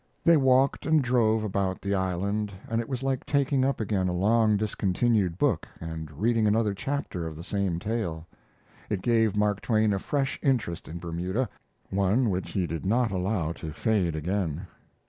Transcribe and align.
They 0.23 0.35
walked 0.35 0.87
and 0.87 0.99
drove 1.03 1.43
about 1.43 1.79
the 1.79 1.93
island, 1.93 2.51
and 2.67 2.81
it 2.81 2.89
was 2.89 3.03
like 3.03 3.23
taking 3.23 3.63
up 3.63 3.79
again 3.79 4.07
a 4.07 4.11
long 4.13 4.57
discontinued 4.57 5.37
book 5.37 5.67
and 5.79 6.09
reading 6.13 6.47
another 6.47 6.73
chapter 6.73 7.27
of 7.27 7.35
the 7.35 7.43
same 7.43 7.77
tale. 7.77 8.25
It 8.89 9.03
gave 9.03 9.37
Mark 9.37 9.61
Twain 9.61 9.93
a 9.93 9.99
fresh 9.99 10.39
interest 10.41 10.87
in 10.87 10.97
Bermuda, 10.97 11.47
one 11.91 12.31
which 12.31 12.49
he 12.53 12.65
did 12.65 12.83
not 12.83 13.11
allow 13.11 13.51
to 13.51 13.73
fade 13.73 14.15
again. 14.15 14.65